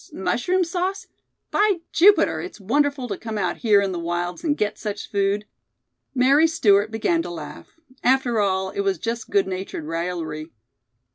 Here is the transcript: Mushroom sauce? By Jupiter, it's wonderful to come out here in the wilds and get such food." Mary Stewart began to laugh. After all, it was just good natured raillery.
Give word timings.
Mushroom 0.11 0.63
sauce? 0.63 1.05
By 1.51 1.81
Jupiter, 1.93 2.41
it's 2.41 2.59
wonderful 2.59 3.07
to 3.07 3.19
come 3.19 3.37
out 3.37 3.57
here 3.57 3.81
in 3.81 3.91
the 3.91 3.99
wilds 3.99 4.43
and 4.43 4.57
get 4.57 4.79
such 4.79 5.07
food." 5.11 5.45
Mary 6.15 6.47
Stewart 6.47 6.89
began 6.89 7.21
to 7.21 7.29
laugh. 7.29 7.79
After 8.03 8.39
all, 8.39 8.71
it 8.71 8.79
was 8.79 8.97
just 8.97 9.29
good 9.29 9.45
natured 9.45 9.83
raillery. 9.85 10.49